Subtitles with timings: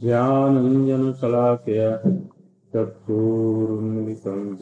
[0.00, 1.80] ज्ञानञ्जनशलाकय
[2.74, 4.56] चक्षुरुन्मिलितं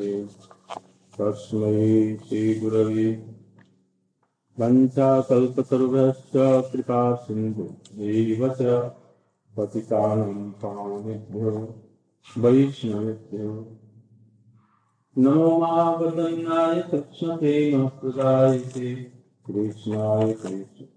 [1.18, 3.26] तस्मै श्रीगुरवे
[4.60, 6.34] वञ्चाकल्पतरुभ्यश्च
[6.72, 7.14] कृपा
[8.48, 8.90] च
[9.56, 11.74] पतितानं पावनेभ्यो
[12.38, 13.66] वैष्णवेभ्यो।
[15.18, 15.60] नमो
[16.82, 18.94] कृष्णप्रेमप्रदायते
[19.46, 20.91] कृष्णाय कृष्ण।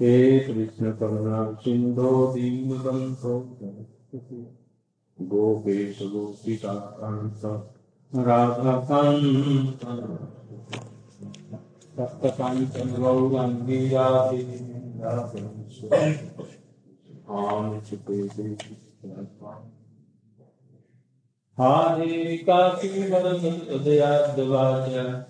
[0.00, 3.38] हे कृष्ण करुणा सिन्धो दीनबन्धो
[5.18, 7.44] गोपेश गोपिका कान्त
[8.12, 9.84] राधाकान्त
[11.96, 13.80] सप्तकाञ्चन गौरङ्गी
[21.58, 23.68] हारे काशीवरदयाद्वाच
[24.90, 25.29] ज्ञाति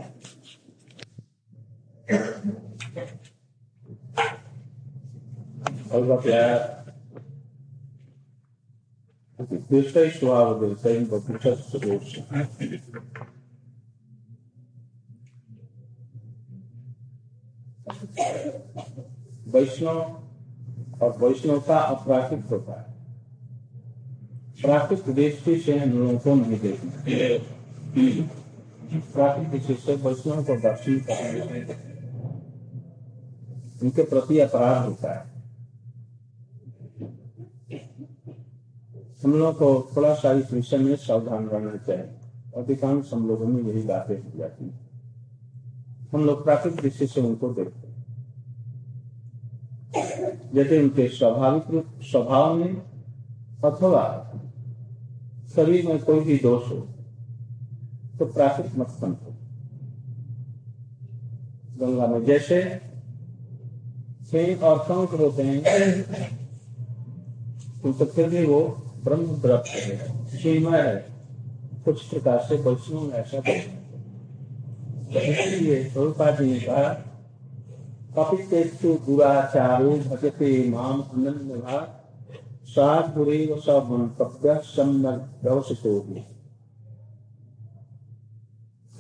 [5.90, 6.04] और
[11.56, 12.18] Sudosh.
[19.48, 19.98] वैष्णव
[21.02, 22.92] और वैष्णव का अपराकृत होता है
[24.62, 28.41] प्राकृत दृष्टि से हम लोगों को नहीं देखना
[28.94, 31.92] दृष्टि से वैष्णव को दर्शन करने
[33.82, 35.32] उनके प्रति अपराध होता है।
[39.24, 42.04] हम लोग को थोड़ा सा इस विषय में सावधान रहना चाहिए।
[42.56, 44.80] अधिकांश हम लोगों में यही बातें हो जाती है।
[46.12, 47.92] हम लोग प्राकृतिक दृष्टि से उनको देखते हैं।
[50.54, 52.82] जैसे उनके स्वाभाविक रूप, स्वभाव में
[53.64, 54.28] अथवा
[55.56, 56.88] शरीर में कोई भी दोष हो
[58.18, 59.30] तो प्राकृतिक मत समझो
[61.80, 62.62] गंगा में जैसे
[64.62, 65.58] और शंख होते हैं
[67.82, 68.60] तो फिर भी वो
[69.04, 69.96] ब्रह्म द्रव्य है।
[70.28, 70.94] सीमा है,
[71.84, 73.38] कुछ प्रकार से वैष्णव में ऐसा
[75.20, 76.84] इसलिए स्वरूपा जी ने कहा
[78.18, 81.86] कपितेषु दुराचारो भजते माम अनन्य
[82.66, 84.52] सात बुरे व सब मंतव्य
[85.44, 85.92] व्यवसितो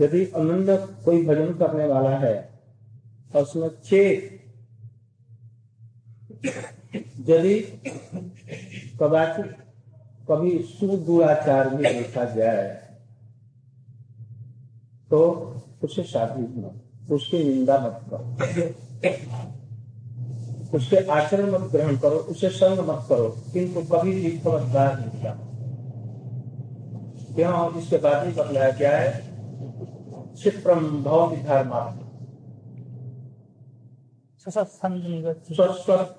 [0.02, 0.68] यदि अनंत
[1.04, 2.36] कोई भजन करने वाला है
[3.34, 4.04] और उसमें छे
[7.28, 7.54] यदि
[9.00, 9.56] कदाचित
[10.30, 12.68] कभी सुदुराचार भी देखा जाए
[15.10, 15.20] तो
[15.82, 18.24] उसे शादी मत उसकी निंदा मत करो।
[20.78, 25.32] उसके आचरण मत ग्रहण करो, उसे संग मत करो, किंतु कभी भी समझदार नहीं किया
[27.34, 27.80] क्यों?
[27.80, 29.31] इसके बाद ही बतलाया क्या है?
[30.42, 32.10] क्षिप्रम भव विधार मात्र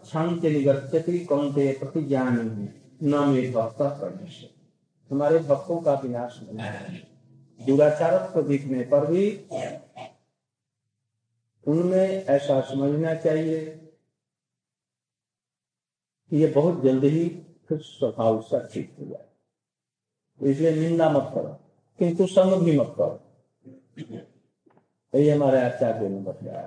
[0.05, 2.37] शांति निगच्छति कौनते प्रतिज्ञान
[3.03, 4.49] न में भक्त परमेश्वर
[5.11, 7.01] हमारे भक्तों का विनाश नहीं। है
[7.59, 9.25] दुराचारत्व दिखने पर भी
[11.67, 13.59] उनमें ऐसा समझना चाहिए
[16.31, 17.25] कि ये बहुत जल्द ही
[17.67, 19.27] फिर स्वभाव सा ठीक हो जाए।
[20.41, 21.53] इसलिए निंदा मत करो
[21.99, 23.19] किंतु संग भी मत करो।
[23.97, 26.61] यही हमारे आचार्य ने बताया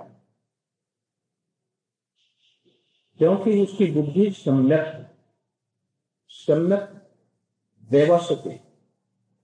[3.21, 4.95] क्योंकि उसकी बुद्धि सम्यक
[6.31, 6.89] सम्यक
[7.91, 8.61] व्यवस्थित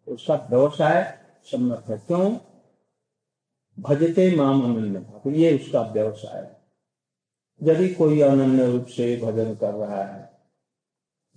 [0.07, 1.03] उसका व्यवसाय
[1.47, 2.31] सम्यक है क्यों
[3.79, 6.61] भजते माम अनन्य तो ये उसका व्यवसाय है
[7.61, 10.21] यदि कोई अनन्य रूप से भजन कर रहा है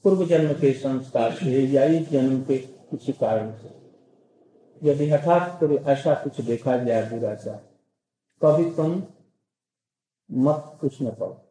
[0.06, 3.70] पूर्व जन्म के संस्कार से या इस जन्म के किसी कारण से
[4.84, 7.56] यदि हठात तो ऐसा कुछ देखा जाए बुरा सा,
[8.42, 8.92] कभी तुम
[10.30, 11.42] मत कुछ न करो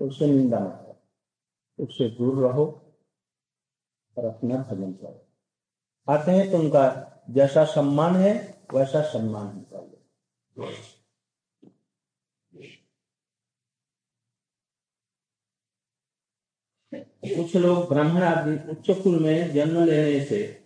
[0.00, 2.64] उससे निंदा न करो। उससे दूर रहो
[4.16, 5.26] और अपना भजन करो।
[6.08, 6.84] आते हैं तो उनका
[7.30, 8.32] जैसा सम्मान है,
[8.74, 9.64] वैसा सम्मान है।
[17.36, 20.65] कुछ लोग ब्राह्मण आदि उच्च कुल में जन्म लेने से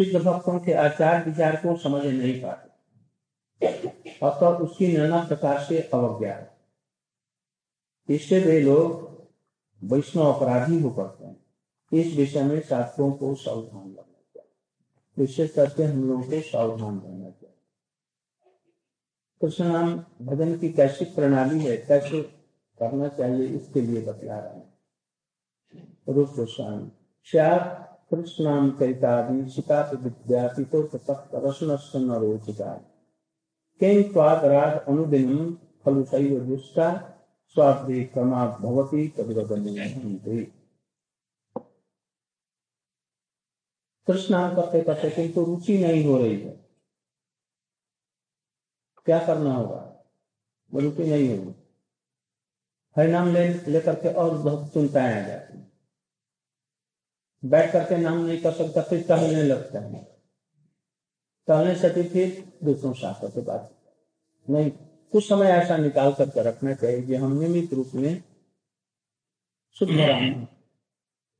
[0.00, 2.68] सिद्ध भक्तों के आचार विचार को समझ नहीं पाते।
[4.22, 6.58] अतः तो उसकी नाना प्रकार से अवज्ञा है।
[8.08, 9.08] इससे वे लोग
[9.84, 11.44] वैष्णव अपराधी हो पड़ते हैं।
[11.92, 14.50] इस विषय में शास्त्रों को सावधान रखना चाहिए।
[15.18, 17.54] विशेष करके हम लोगों को सावधान रहना चाहिए।
[19.42, 22.22] कृष्ण नाम भजन की कैसी प्रणाली है, कैसे
[22.78, 24.78] करना चाहिए, इसके लिए बतला रहे हैं।
[26.08, 26.92] रूप गोस्वामी
[27.24, 30.82] श्यार कृष्णाम करितादि शिका विद्यापितो
[31.74, 32.72] रसन रोचिका।
[33.80, 36.88] किं त्वादराज अनुदिनम खलु शैव दुष्टा
[37.54, 40.44] स्वार्थी क्रमात् भवती तदवदन्ति
[44.06, 46.52] कृष्णाम करते करते किंतु रुचि नहीं हो रही है।
[49.06, 49.82] क्या करना होगा?
[50.74, 51.54] रुचि नहीं होगी।
[52.96, 55.67] हरिनाम ले, लेकर के और बहुत चिंताएँ आ जाती
[57.44, 60.18] बैठ करके नाम नहीं कर सकता, फिर टहलने लगता है।
[61.48, 63.74] टहलने से फिर दूसरों शास्त्र से बात।
[64.50, 64.70] नहीं,
[65.12, 68.22] कुछ समय ऐसा निकाल करके रखना चाहिए कि हम नियमित रूप में
[69.76, 70.44] शुद्ध राम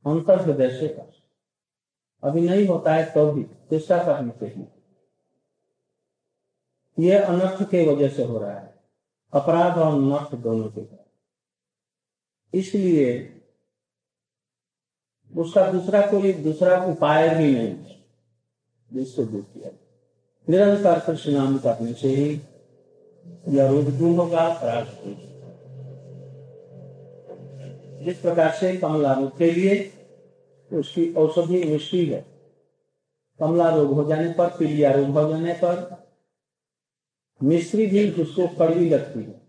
[0.04, 1.12] अंतर हृदय से कर
[2.22, 4.66] अभी नहीं होता है तो भी चेष्टा करनी चाहिए
[6.98, 8.74] यह अनर्थ के वजह से हो रहा है।
[9.32, 10.82] अपराध और अनर्थ दोनों के।
[12.58, 13.37] इसलिए
[15.36, 17.76] उसका दूसरा कोई दूसरा उपाय भी नहीं
[18.92, 19.70] जिसको दूर किया।
[20.48, 22.40] निरंतर कृष्ण नाम करने से ही
[23.48, 24.86] यह रोग दूर होगा अपराध
[28.04, 29.92] जिस प्रकार से कमला रोग के लिए
[30.72, 32.26] उसकी औषधि मिश्री है।
[33.38, 36.04] कमला रोग हो जाने पर, पीलिया रोग हो जाने पर,
[37.42, 39.48] मिश्री भी उसको कड़वी लगती है।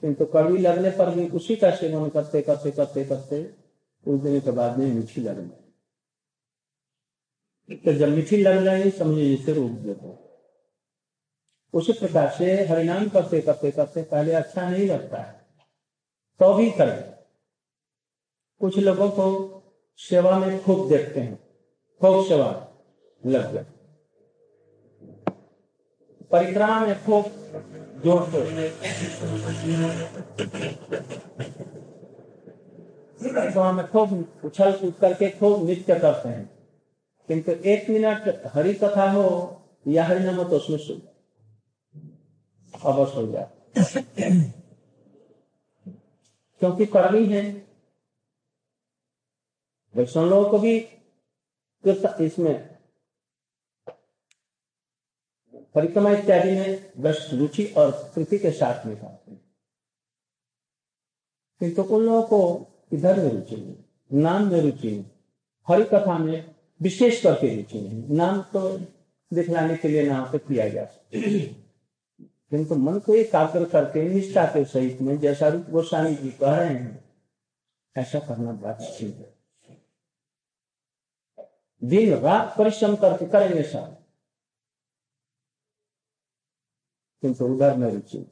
[0.00, 3.65] किंतु तो कड़वी लगने पर भी उसी का सेवन करते करते करते करते
[4.06, 5.64] कुछ दिन के बाद में मीठी लगने
[7.76, 10.14] तो जब मीठी लग जाएगी समझिए जिसे रोक देते
[11.74, 15.32] उसी प्रकार से हरिनाम करते करते करते पहले अच्छा नहीं लगता है।
[16.40, 17.00] तो भी करें।
[18.60, 19.26] कुछ लोगों को
[19.98, 21.36] सेवा में खूब देखते हैं।
[22.00, 22.48] खूब सेवा
[23.26, 23.64] लग गए
[26.30, 27.24] परिक्रमा में खूब
[28.04, 28.20] ज़ोर
[33.22, 36.46] से में खूब उछल कूद करके खूब नृत्य करते हैं।
[37.28, 39.26] किंतु एक मिनट हरि कथा हो,
[39.88, 41.02] या हरि नाम तो उसमें सुन।
[42.84, 43.50] अवश्य हो जाए
[46.60, 47.42] क्योंकि कड़वी है।
[49.94, 50.78] वैष्णव लोगों को भी
[52.26, 52.76] इसमें
[55.74, 59.40] परिक्रमा इत्यादि में बस रुचि और कृति के साथ में खाते हैं।
[61.60, 62.38] किंतु तो उन लोगों को
[62.92, 63.74] इधर में रुचि नहीं,
[64.12, 65.04] नाम में रुचि नहीं,
[65.68, 68.78] हरि कथा में विशेष करके रुचि नहीं। नाम तो
[69.30, 71.20] दिखलाने के लिए नाम पे किया जा सकता
[72.52, 76.54] किंतु तो मन को एकाग्र करके, निष्ठा के सहित में, जैसा रूप गोस्वामी जी कह
[76.56, 77.04] रहे हैं,
[77.96, 79.34] ऐसा करना बात है।
[81.82, 83.94] दिन रात परिश्रम करके करेंगे साथ
[87.22, 88.24] किंतु उधर में रुचि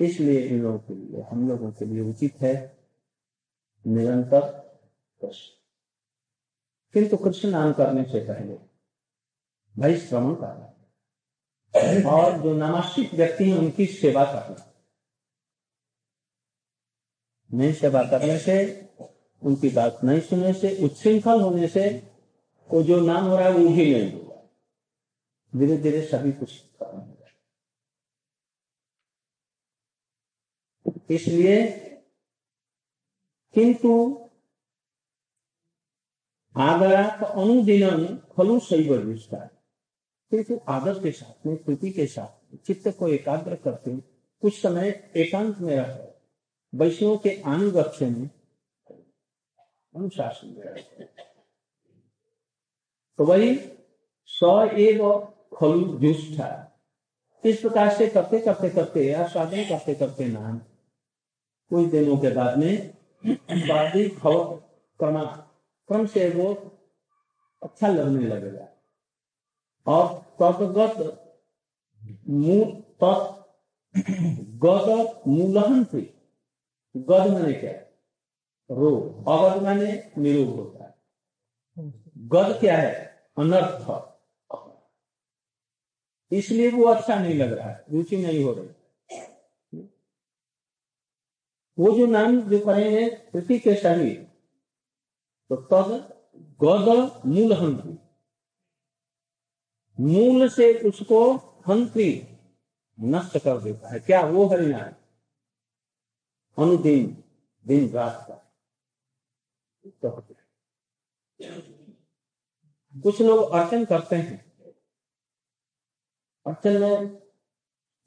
[0.00, 2.54] इसलिए इन लोगों के लिए, हम लोगों के लिए उचित है
[3.86, 4.40] निरंतर
[5.20, 5.60] कृष्ण।
[6.92, 8.54] किंतु कृष्ण नाम करने से पहले
[9.78, 10.66] भाई श्रवण करना।
[12.10, 14.72] और जो नामाश्रित व्यक्ति हैं, उनकी सेवा करना।
[17.52, 18.88] नहीं सेवा करने से,
[19.42, 22.12] उनकी बात नहीं सुनने से, उच्छृंखल होने से
[22.70, 24.42] वो जो नाम हो रहा है, वो ही नहीं होगा।
[25.58, 27.06] धीरे धीरे सभी कुछ करना
[31.10, 31.89] इसलिए
[33.54, 33.92] किंतु
[36.56, 39.48] आदरात अनुदिन खलु शैव विस्तार
[40.32, 43.96] किंतु आदर के साथ में, प्रीति के साथ चित्त को एकाग्र करते
[44.42, 45.98] कुछ समय एकांत में रह
[46.74, 48.30] वैष्णव के अनुगत्य में
[49.94, 50.84] अनुशासन में
[53.18, 53.54] तो वही
[54.30, 55.02] स्व एव
[55.56, 56.48] खलु जुष्ठा
[57.44, 60.58] इस प्रकार से करते करते करते आस्वादन करते करते नाम,
[61.70, 62.99] कुछ दिनों के बाद में
[65.00, 65.24] करना।
[65.88, 66.54] क्रम से वो
[67.62, 68.68] अच्छा लगने लगेगा।
[69.86, 70.96] और तत्गत
[72.28, 72.82] मूल
[74.62, 76.00] गद मूलहन से
[76.96, 77.72] गद मैंने क्या?
[78.70, 80.94] रोग अगध मैंने निरोग होता है।
[82.18, 82.92] गद क्या है?
[83.38, 84.10] अनर्थ।
[86.32, 88.68] इसलिए वो अच्छा नहीं लग रहा है। रुचि नहीं हो रही।
[91.80, 94.16] वो जो नाम जो करेंगे प्रति के शरीर
[95.50, 95.90] तो तद
[96.62, 97.98] गद मूल हंत्री।
[99.98, 101.36] मूल से उसको
[101.68, 102.10] हंत्री
[103.00, 104.92] नष्ट कर देता है। क्या वो हरिनाम?
[106.58, 107.24] अनुदिन,
[107.66, 108.36] दिन रात का।
[112.94, 114.52] कुछ लोग अर्चन करते हैं।
[116.46, 117.22] अर्चन में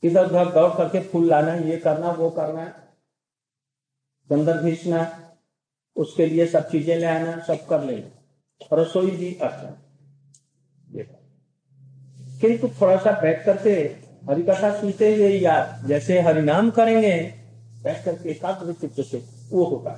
[0.03, 2.82] इधर उधर दौड़ करके फूल लाना, ये करना, वो करना।
[4.33, 4.99] चंदर भीषना
[5.95, 9.75] उसके लिए सब चीज़ें ले आना, सब कर लेना रसोई भी अर्चन
[12.41, 13.73] किंतु थोड़ा सा बैठ करके
[14.29, 15.55] हरि कथा सुनते हुए या
[15.87, 17.13] जैसे हरिनाम करेंगे,
[17.83, 19.17] बैठ करके एकाग्र चित्त से
[19.51, 19.93] वो होगा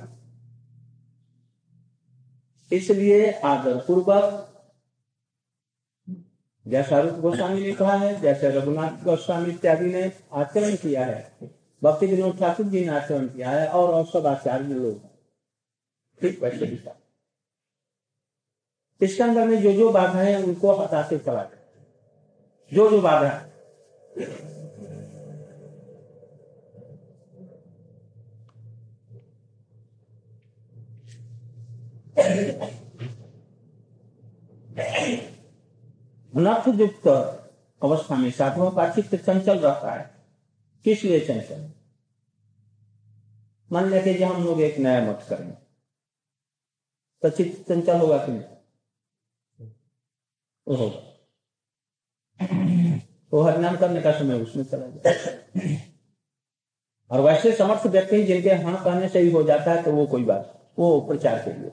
[2.70, 4.24] इसलिए आदर पूर्वक,
[6.66, 11.20] जैसा रूप गोस्वामी ने कहा है, जैसे रघुनाथ गोस्वामी इत्यादि ने आचरण किया है।
[11.82, 15.00] भक्ति विनोद ठाकुर जी ने आचरण किया है और और सब आचार्य लोग
[16.20, 16.78] ठीक, वैसे भी
[19.00, 21.64] इसके अंदर में जो जो बाधा है, उनको हटाते चला जाए
[22.72, 23.30] जो जो बाधा
[36.32, 37.06] अनर्थ युक्त
[37.82, 40.15] अवस्था में साधुओं का चित्त चंचल रहता है।
[40.86, 41.62] किस लिए चंचल
[43.70, 45.50] मान लेते कि हम लोग एक नया मत करें।
[47.22, 48.42] तो चित्त चंचल होगा कि नहीं?
[50.66, 51.00] होगा
[53.30, 55.74] तो हरिनाम करने का समय उसमें चला जाए
[57.10, 60.24] और वैसे समर्थ व्यक्ति जिनके हाँ कहने से ही हो जाता है तो वो कोई
[60.24, 61.70] बात वो प्रचार के लिए।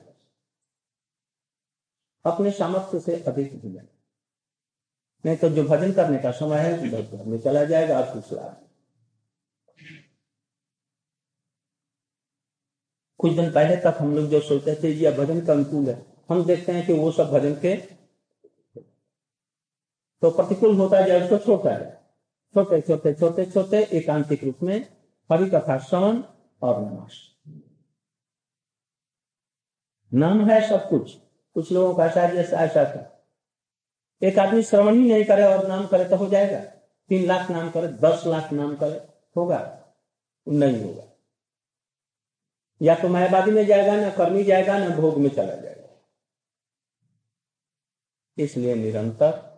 [2.24, 7.64] अपने सामर्थ्य से अधिक नहीं। तो जो भजन करने का समय है, उधर में चला
[7.64, 8.63] जाएगा आप कुछ लाभ
[13.20, 15.94] कुछ दिन पहले तक हम लोग जो सोचते थे यह भजन का अनुकूल है।
[16.30, 17.74] हम देखते हैं कि वो सब भजन के
[20.22, 21.92] तो प्रतिकूल होता जाए उसको छोटा है।
[22.54, 24.76] छोटे छोटे छोटे छोटे एकांतिक रूप में
[25.30, 26.22] हरि कथा श्रवण
[26.62, 27.20] और नमाश
[30.12, 31.12] नाम है सब कुछ।
[31.56, 33.10] कुछ लोगों का शायद ऐसा था।
[34.22, 36.60] एक आदमी श्रवण ही नहीं करे और नाम करे तो हो जाएगा।
[37.10, 39.00] तीन लाख नाम करे, दस लाख नाम करे,
[39.36, 39.58] होगा।
[40.46, 41.02] नहीं होगा।
[42.84, 45.88] या तो मायावादी में जाएगा, ना कर्मी जाएगा, ना भोग में चला जाएगा।
[48.38, 49.54] इसलिए निरंतर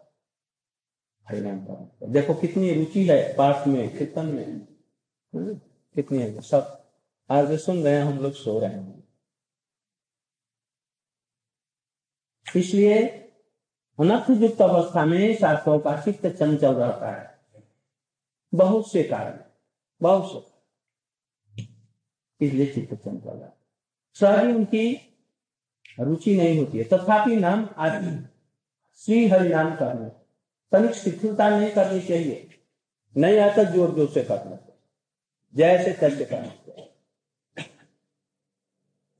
[1.28, 4.60] हरिनाम का देखो कितनी रुचि है पाठ में, कीर्तन में।
[5.94, 6.90] कितनी है, सब।
[7.30, 9.08] आज सुन रहे हैं, हम लोग सो रहे हैं।
[12.56, 13.08] इसलिए
[14.00, 17.38] अनर्थ युक्त अवस्था में शास्त्रों का चित्त चंचल रहता है।
[18.54, 19.44] बहुत से कारण,
[20.02, 20.55] बहुत से।
[22.40, 23.52] इसलिए चित्त चंचल रहता
[24.16, 24.84] सहरी उनकी
[25.98, 28.16] रुचि नहीं होती है। तथापि नाम आदि,
[29.00, 30.08] श्री हरि नाम करना
[30.72, 32.48] तनिक शिथिलता नहीं करनी चाहिए।
[33.16, 34.58] नहीं आता ज़ोर ज़ोर से करना
[35.54, 36.52] जैसे तैसे करना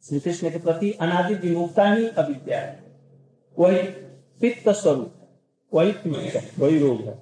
[0.04, 2.84] श्री कृष्ण के प्रति अनादि विमुक्ता ही अविद्या है।
[3.56, 3.82] वही
[4.40, 5.12] पित्त स्वरूप
[5.72, 7.14] वही पित्त वही रोग है।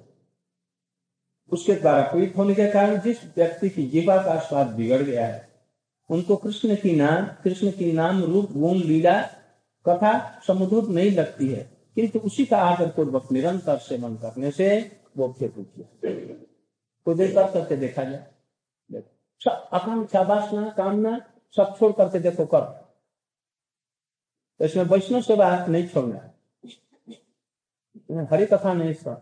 [1.51, 5.47] उसके द्वारा पीड़ित होने के कारण जिस व्यक्ति की जीवा का स्वाद बिगड़ गया है
[6.09, 9.29] उनको कृष्ण की नाम कृष्ण की नाम रूप, गुण, लीला,
[9.87, 15.35] कथा समुद्र नहीं लगती है। किंतु उसी का आदर पूर्वक निरंतर सेवन करने से वो
[15.39, 15.53] फिर
[17.05, 18.31] कोई देर कर करके देखा जाए।
[19.39, 21.21] सब आकांक्षा, वासना, कामना
[21.55, 22.85] सब छोड़ करके देखो, कर।
[24.65, 26.35] इसमें वैष्णव सेवा नहीं छोड़ना। है
[28.25, 29.21] हरी कथा नहीं सुना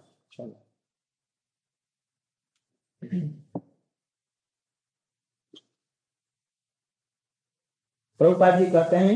[8.20, 9.16] प्रभुपाद जी कहते हैं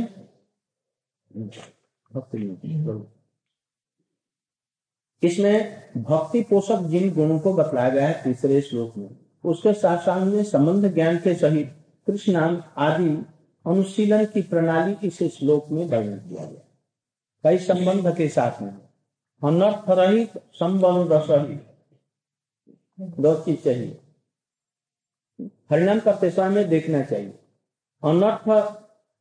[5.23, 9.09] इसमें भक्ति पोषक जिन गुणों को बतलाया गया है तीसरे श्लोक में,
[9.43, 11.73] उसके साथ साथ में संबंध ज्ञान के सहित
[12.07, 13.09] कृष्णाम आदि
[13.65, 16.61] अनुशीलन की प्रणाली इस श्लोक में वर्णन किया गया।
[17.43, 18.71] कई संबंध के साथ में
[19.41, 21.65] अनर्थ रहित संबंध सहित,
[22.99, 23.99] दो चीज़ चाहिए।
[25.71, 27.39] हरिणाम करते समय में देखना चाहिए।
[28.03, 28.47] अनर्थ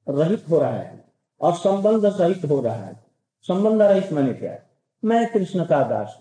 [0.09, 1.05] रहित हो रहा है
[1.41, 3.05] और संबंध सहित हो रहा है।
[3.43, 4.71] संबंध रहित मैंने क्या है?
[5.05, 6.19] मैं कृष्ण का दास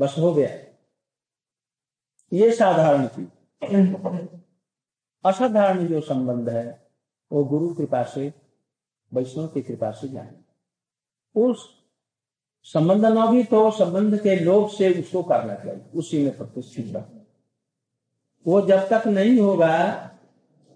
[0.00, 0.48] बस हो गया।
[2.32, 3.28] ये साधारण चीज़।
[5.24, 6.88] असाधारण जो संबंध है
[7.32, 8.32] वो गुरु कृपा से
[9.12, 11.68] वैष्णव की कृपा से जाने। उस
[12.64, 17.22] संबंध न भी तो संबंध के लोग से उसको करना चाहिए। उसी में प्रतिष्ठित रखना
[18.46, 19.94] वो जब तक नहीं होगा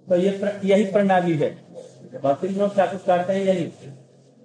[0.08, 1.69] तो ये प्र, यही प्रणाली है।
[2.12, 3.64] कहते हैं यही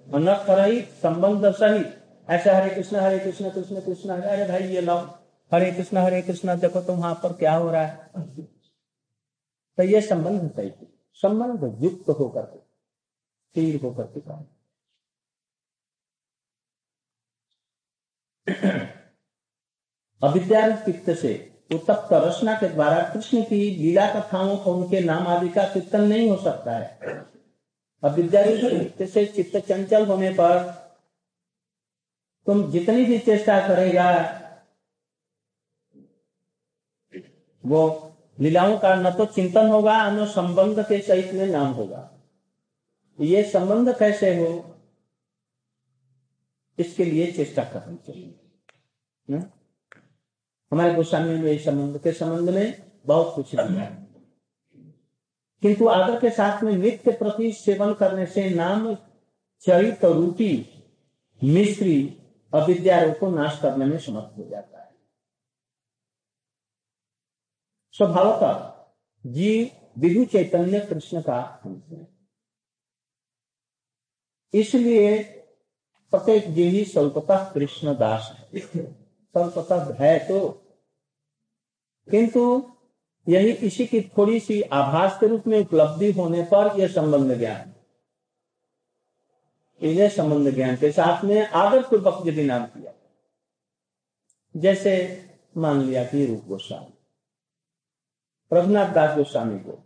[0.06, 1.88] रहित संबंध सहित
[2.28, 4.80] ऐसे हरे कृष्ण हरे कृष्ण कृष्ण कृष्ण अरे भाई ये
[5.52, 8.10] हरे कृष्ण हरे कृष्ण, देखो तो वहाँ पर क्या हो रहा है।
[9.78, 10.70] तो ये संबंध सही
[11.22, 14.44] संबंध युक्त होकर के, स्थिर होकर के काम।
[20.22, 21.32] अविद्या चित्त से
[21.74, 26.28] उत्तप्त रचना के द्वारा कृष्ण की लीला कथाओं को उनके नाम आदि का कीर्तन नहीं
[26.30, 26.88] हो सकता है।
[28.06, 30.58] अविद्या से चित्त चंचल होने पर
[32.46, 34.08] तुम जितनी भी चेष्टा करेगा,
[37.64, 42.10] वो लीलाओं का न तो चिंतन होगा, न संबंध के सहित में नाम होगा।
[43.18, 44.48] ये संबंध कैसे हो?
[46.78, 49.38] इसके लिए चेष्टा करनी चाहिए।
[50.72, 54.05] हमारे गोस्वामी में संबंध के संबंध में बहुत कुछ दिया है।
[55.62, 58.94] किंतु आदर के साथ में नित्य प्रति सेवन करने से नाम
[59.60, 60.68] चरित रूपी
[61.44, 62.22] मिश्री
[62.54, 64.96] अविद्या को नाश करने में समर्थ हो जाता है।
[67.92, 68.76] स्वभावतः
[69.32, 72.08] जी विधु चैतन्य कृष्ण का है।
[74.54, 75.22] इसलिए
[76.10, 80.62] प्रत्येक जी ही स्वल्पता कृष्ण दास है। स्वल्पतः है तो।
[82.10, 82.72] किंतु
[83.28, 87.72] यही इसी की थोड़ी सी आभास के रूप में उपलब्धि होने पर यह संबंध ज्ञान
[89.82, 92.92] इन्हें संबंध ज्ञान के साथ में आदर पूर्वक यदि नाम किया
[94.56, 95.22] जैसे
[95.56, 96.98] मान लिया कि रूप गोस्वामी,
[98.52, 99.84] रघुनाथ दास गोस्वामी को,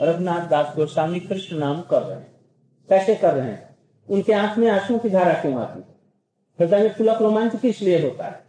[0.00, 2.40] रघुनाथ दास गोस्वामी कृष्ण नाम कर रहे हैं।
[2.88, 3.78] कैसे कर रहे हैं?
[4.10, 5.98] उनके आँख में आँसू की धारा क्यों आती है?
[6.60, 8.46] हृदय में पुलक रोमांच किस लिए होता है?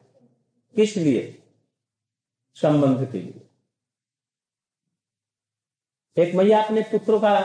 [0.75, 1.43] किस लिए?
[2.55, 3.42] संबंध के लिए।
[6.17, 7.41] एक मैया अपने पुत्रों का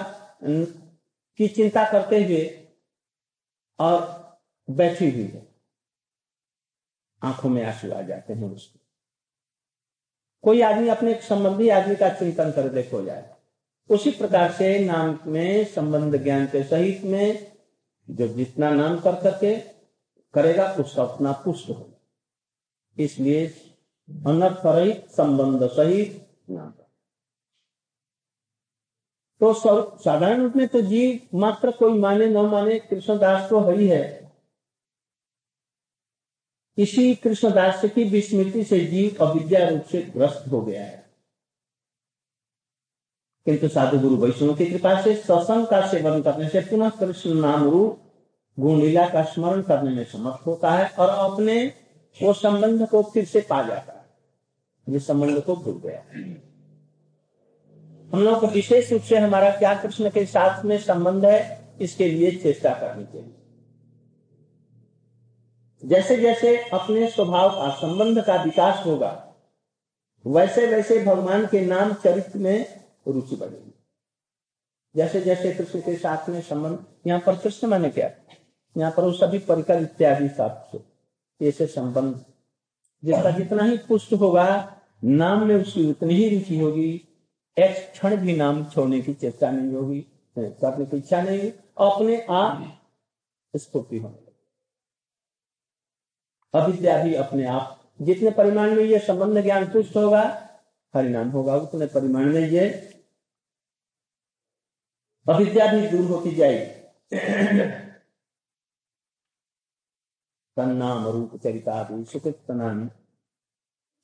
[1.38, 2.68] की चिंता करते हुए
[3.78, 4.18] और
[4.70, 5.48] बैठी हुई है।
[7.22, 8.80] आँखों में आँसू आ जाते हैं उसके।
[10.42, 13.34] कोई आदमी अपने संबंधी आदमी का चिंतन कर देखो जाए।
[13.88, 17.56] उसी प्रकार से नाम में संबंध ज्ञान के सहित में
[18.10, 19.60] जो जितना नाम कर करके
[20.34, 22.00] करेगा उसका उतना पुष्ट होगा।
[22.98, 23.46] इसलिए
[24.26, 26.74] अनर्थ संबंध सहित नाम।
[29.40, 29.54] तो
[29.98, 34.32] साधारण रूप में तो जी मात्र कोई माने, न माने, कृष्णदास तो हरी है।
[36.78, 41.10] इसी कृष्णदास की विस्मृति से जीव अविद्या रूप से ग्रस्त हो गया है।
[43.44, 47.70] किंतु साधु गुरु वैष्णव की कृपा से सत्संग का सेवन करने से पुनः कृष्ण नाम
[47.70, 48.00] रूप
[48.60, 51.72] गुण लीला का स्मरण करने में समर्थ होता है और अपने
[52.22, 54.04] वो संबंध को फिर से पा जाता है।
[54.88, 56.04] जिस संबंध को भूल गया।
[58.12, 62.08] हम लोग को विशेष रूप से हमारा क्या कृष्ण के साथ में संबंध है, इसके
[62.08, 63.34] लिए चेष्टा करनी चाहिए।
[65.82, 69.24] जैसे जैसे अपने स्वभाव का संबंध का विकास होगा,
[70.26, 72.66] वैसे वैसे भगवान के नाम चरित्र में
[73.08, 73.72] रुचि बढ़ेगी।
[74.94, 78.10] जैसे जैसे कृष्ण के साथ में संबंध, यहाँ पर कृष्ण माने क्या?
[78.76, 80.28] यहाँ पर वो सभी परिकर इत्यादि
[81.40, 82.24] ऐसे संबंध,
[83.04, 87.07] जिसका जितना ही पुष्ट होगा, नाम में उसकी उतनी ही रुचि होगी।
[87.58, 90.00] एक क्षण भी नाम छोड़ने की चेष्टा नहीं होगी
[90.36, 92.80] करने की इच्छा नहीं होगी, अपने आप
[93.54, 94.26] स्फूर्ति होने
[96.54, 100.22] अविद्या भी अपने आप, जितने परिमाण में ये संबंध ज्ञान पुष्ट होगा,
[100.94, 102.68] परिणाम होगा, उतने परिमाण में ये
[105.26, 106.66] अविद्या भी दूर होती जाएगी।
[110.56, 112.88] तन्नाम रूप चरिता सुकृत नाम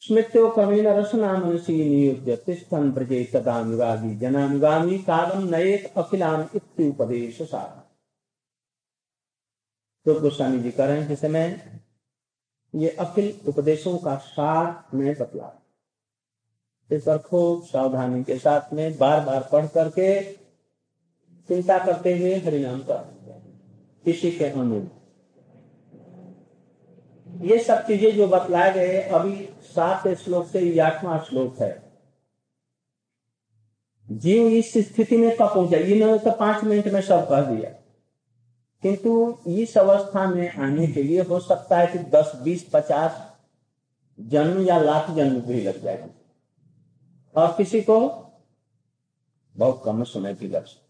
[0.05, 0.49] स्मृत्यो
[2.37, 3.23] तिष्ठन प्रजे
[5.09, 5.47] कालम
[6.55, 7.81] इत्युपदेश साधन
[10.07, 11.47] तो गोस्वामी जी कह रहे हैं समय
[12.75, 15.53] ये अखिल उपदेशों का सार में बतला
[16.91, 20.09] इस पर खूब सावधानी के साथ में बार बार पढ़ करके
[21.49, 22.99] चिंता करते हुए हरिनाम का
[24.05, 25.04] इसी के अनुरूप।
[27.43, 31.83] ये सब चीज़ें जो बतलाए गए अभी सात श्लोक से आठवां श्लोक है।
[34.09, 35.77] जीव इस स्थिति में कब पहुँचा?
[35.77, 37.71] इन्होंने तो पाँच मिनट में सब कह दिया।
[38.83, 43.33] किंतु इस अवस्था में आने के लिए हो सकता है कि दस, बीस, पचास
[44.21, 46.09] जन्म या लाख जन्म भी लग जाएगा
[47.35, 48.01] और किसी को
[49.57, 50.84] बहुत कम समय भी लग सकता